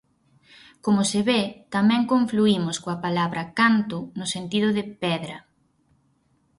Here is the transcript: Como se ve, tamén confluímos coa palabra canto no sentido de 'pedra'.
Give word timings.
Como 0.85 1.01
se 1.11 1.19
ve, 1.29 1.41
tamén 1.75 2.09
confluímos 2.11 2.77
coa 2.83 2.97
palabra 3.05 3.43
canto 3.59 3.97
no 4.19 4.25
sentido 4.33 4.67
de 4.77 4.83
'pedra'. 4.99 5.39